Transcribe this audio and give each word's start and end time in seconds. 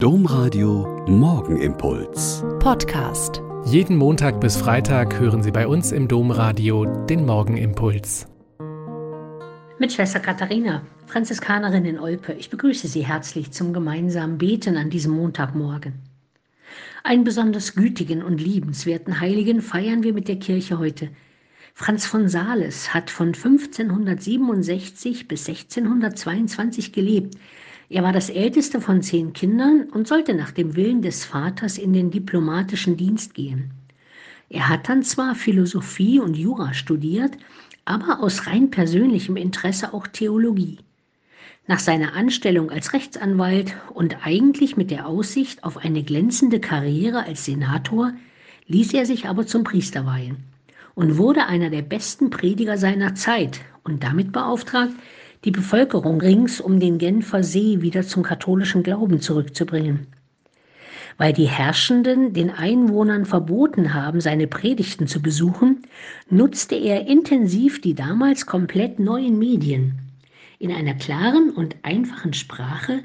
Domradio 0.00 1.04
Morgenimpuls. 1.08 2.44
Podcast. 2.60 3.42
Jeden 3.64 3.96
Montag 3.96 4.40
bis 4.40 4.56
Freitag 4.56 5.18
hören 5.18 5.42
Sie 5.42 5.50
bei 5.50 5.66
uns 5.66 5.90
im 5.90 6.06
Domradio 6.06 6.84
den 7.06 7.26
Morgenimpuls. 7.26 8.28
Mit 9.80 9.92
Schwester 9.92 10.20
Katharina, 10.20 10.86
Franziskanerin 11.06 11.84
in 11.84 11.98
Olpe. 11.98 12.32
Ich 12.34 12.48
begrüße 12.48 12.86
Sie 12.86 13.04
herzlich 13.04 13.50
zum 13.50 13.72
gemeinsamen 13.72 14.38
Beten 14.38 14.76
an 14.76 14.88
diesem 14.88 15.14
Montagmorgen. 15.14 15.94
Einen 17.02 17.24
besonders 17.24 17.74
gütigen 17.74 18.22
und 18.22 18.40
liebenswerten 18.40 19.18
Heiligen 19.20 19.60
feiern 19.60 20.04
wir 20.04 20.12
mit 20.12 20.28
der 20.28 20.38
Kirche 20.38 20.78
heute. 20.78 21.08
Franz 21.74 22.06
von 22.06 22.28
Sales 22.28 22.94
hat 22.94 23.10
von 23.10 23.34
1567 23.34 25.26
bis 25.26 25.48
1622 25.48 26.92
gelebt. 26.92 27.34
Er 27.90 28.02
war 28.02 28.12
das 28.12 28.28
älteste 28.28 28.80
von 28.80 29.00
zehn 29.00 29.32
Kindern 29.32 29.84
und 29.90 30.06
sollte 30.06 30.34
nach 30.34 30.50
dem 30.50 30.76
Willen 30.76 31.00
des 31.00 31.24
Vaters 31.24 31.78
in 31.78 31.94
den 31.94 32.10
diplomatischen 32.10 32.96
Dienst 32.98 33.34
gehen. 33.34 33.70
Er 34.50 34.68
hat 34.68 34.88
dann 34.88 35.02
zwar 35.02 35.34
Philosophie 35.34 36.20
und 36.20 36.36
Jura 36.36 36.74
studiert, 36.74 37.36
aber 37.86 38.20
aus 38.20 38.46
rein 38.46 38.70
persönlichem 38.70 39.36
Interesse 39.36 39.94
auch 39.94 40.06
Theologie. 40.06 40.78
Nach 41.66 41.78
seiner 41.78 42.14
Anstellung 42.14 42.70
als 42.70 42.92
Rechtsanwalt 42.92 43.74
und 43.92 44.26
eigentlich 44.26 44.76
mit 44.76 44.90
der 44.90 45.06
Aussicht 45.06 45.64
auf 45.64 45.78
eine 45.78 46.02
glänzende 46.02 46.60
Karriere 46.60 47.24
als 47.24 47.44
Senator 47.46 48.12
ließ 48.66 48.92
er 48.94 49.06
sich 49.06 49.26
aber 49.28 49.46
zum 49.46 49.64
Priester 49.64 50.04
weihen 50.04 50.36
und 50.94 51.16
wurde 51.16 51.46
einer 51.46 51.70
der 51.70 51.82
besten 51.82 52.28
Prediger 52.28 52.76
seiner 52.76 53.14
Zeit 53.14 53.60
und 53.84 54.02
damit 54.02 54.32
beauftragt, 54.32 54.92
die 55.44 55.50
Bevölkerung 55.50 56.20
rings 56.20 56.60
um 56.60 56.80
den 56.80 56.98
Genfer 56.98 57.42
See 57.42 57.80
wieder 57.80 58.02
zum 58.02 58.22
katholischen 58.22 58.82
Glauben 58.82 59.20
zurückzubringen. 59.20 60.06
Weil 61.16 61.32
die 61.32 61.48
Herrschenden 61.48 62.32
den 62.32 62.50
Einwohnern 62.50 63.24
verboten 63.24 63.94
haben, 63.94 64.20
seine 64.20 64.46
Predigten 64.46 65.06
zu 65.06 65.20
besuchen, 65.20 65.82
nutzte 66.30 66.76
er 66.76 67.06
intensiv 67.06 67.80
die 67.80 67.94
damals 67.94 68.46
komplett 68.46 68.98
neuen 68.98 69.38
Medien. 69.38 69.98
In 70.60 70.72
einer 70.72 70.94
klaren 70.94 71.50
und 71.50 71.76
einfachen 71.82 72.34
Sprache 72.34 73.00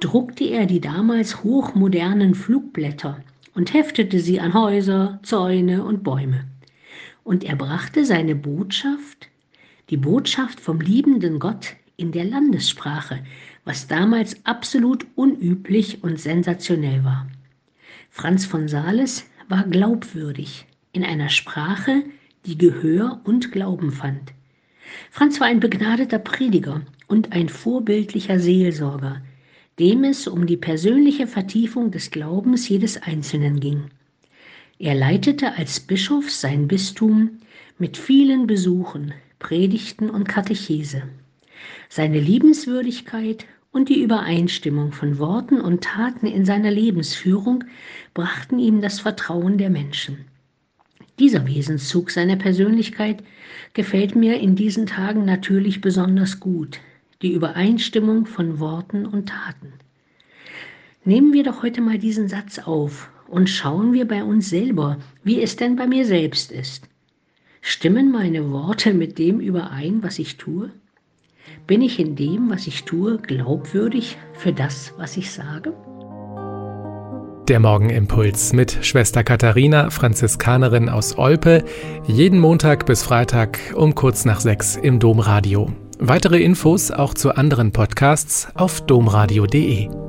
druckte 0.00 0.44
er 0.44 0.66
die 0.66 0.80
damals 0.80 1.42
hochmodernen 1.42 2.34
Flugblätter 2.34 3.20
und 3.54 3.74
heftete 3.74 4.20
sie 4.20 4.40
an 4.40 4.54
Häuser, 4.54 5.18
Zäune 5.22 5.84
und 5.84 6.04
Bäume. 6.04 6.44
Und 7.24 7.44
er 7.44 7.56
brachte 7.56 8.04
seine 8.04 8.34
Botschaft 8.34 9.28
die 9.90 9.96
Botschaft 9.96 10.60
vom 10.60 10.80
liebenden 10.80 11.38
Gott 11.38 11.76
in 11.96 12.12
der 12.12 12.24
Landessprache, 12.24 13.20
was 13.64 13.86
damals 13.86 14.44
absolut 14.44 15.06
unüblich 15.14 16.02
und 16.02 16.20
sensationell 16.20 17.04
war. 17.04 17.26
Franz 18.10 18.46
von 18.46 18.68
Sales 18.68 19.24
war 19.48 19.64
glaubwürdig 19.64 20.66
in 20.92 21.04
einer 21.04 21.28
Sprache, 21.28 22.04
die 22.46 22.58
Gehör 22.58 23.20
und 23.24 23.52
Glauben 23.52 23.92
fand. 23.92 24.32
Franz 25.10 25.40
war 25.40 25.48
ein 25.48 25.60
begnadeter 25.60 26.18
Prediger 26.18 26.82
und 27.06 27.32
ein 27.32 27.48
vorbildlicher 27.48 28.38
Seelsorger, 28.38 29.22
dem 29.78 30.04
es 30.04 30.26
um 30.26 30.46
die 30.46 30.56
persönliche 30.56 31.26
Vertiefung 31.26 31.90
des 31.90 32.10
Glaubens 32.10 32.68
jedes 32.68 33.00
Einzelnen 33.00 33.60
ging. 33.60 33.90
Er 34.78 34.94
leitete 34.94 35.54
als 35.56 35.80
Bischof 35.80 36.30
sein 36.30 36.68
Bistum 36.68 37.38
mit 37.78 37.96
vielen 37.96 38.46
Besuchen, 38.46 39.14
Predigten 39.38 40.10
und 40.10 40.28
Katechese. 40.28 41.02
Seine 41.88 42.18
Liebenswürdigkeit 42.18 43.46
und 43.70 43.88
die 43.88 44.02
Übereinstimmung 44.02 44.90
von 44.92 45.18
Worten 45.18 45.60
und 45.60 45.84
Taten 45.84 46.26
in 46.26 46.44
seiner 46.44 46.70
Lebensführung 46.70 47.64
brachten 48.14 48.58
ihm 48.58 48.80
das 48.80 48.98
Vertrauen 48.98 49.58
der 49.58 49.70
Menschen. 49.70 50.24
Dieser 51.20 51.46
Wesenszug 51.46 52.10
seiner 52.10 52.36
Persönlichkeit 52.36 53.22
gefällt 53.74 54.16
mir 54.16 54.40
in 54.40 54.56
diesen 54.56 54.86
Tagen 54.86 55.24
natürlich 55.24 55.80
besonders 55.80 56.40
gut, 56.40 56.80
die 57.22 57.32
Übereinstimmung 57.32 58.26
von 58.26 58.58
Worten 58.58 59.06
und 59.06 59.28
Taten. 59.28 59.72
Nehmen 61.04 61.32
wir 61.32 61.44
doch 61.44 61.62
heute 61.62 61.80
mal 61.80 61.98
diesen 61.98 62.28
Satz 62.28 62.58
auf 62.58 63.10
und 63.28 63.48
schauen 63.48 63.92
wir 63.92 64.06
bei 64.06 64.24
uns 64.24 64.50
selber, 64.50 64.98
wie 65.22 65.40
es 65.42 65.56
denn 65.56 65.76
bei 65.76 65.86
mir 65.86 66.04
selbst 66.04 66.50
ist. 66.50 66.88
Stimmen 67.70 68.10
meine 68.10 68.50
Worte 68.50 68.94
mit 68.94 69.18
dem 69.18 69.40
überein, 69.40 70.02
was 70.02 70.18
ich 70.18 70.38
tue? 70.38 70.70
Bin 71.66 71.82
ich 71.82 72.00
in 72.00 72.16
dem, 72.16 72.48
was 72.48 72.66
ich 72.66 72.84
tue, 72.84 73.18
glaubwürdig 73.18 74.16
für 74.32 74.54
das, 74.54 74.94
was 74.96 75.18
ich 75.18 75.30
sage? 75.30 75.74
Der 77.46 77.60
Morgenimpuls 77.60 78.54
mit 78.54 78.78
Schwester 78.80 79.22
Katharina, 79.22 79.90
Franziskanerin 79.90 80.88
aus 80.88 81.18
Olpe, 81.18 81.62
jeden 82.06 82.38
Montag 82.38 82.86
bis 82.86 83.02
Freitag 83.02 83.58
um 83.76 83.94
kurz 83.94 84.24
nach 84.24 84.40
sechs 84.40 84.76
im 84.76 84.98
Domradio. 84.98 85.70
Weitere 85.98 86.40
Infos 86.40 86.90
auch 86.90 87.12
zu 87.12 87.34
anderen 87.34 87.72
Podcasts 87.72 88.48
auf 88.54 88.80
domradio.de. 88.80 90.07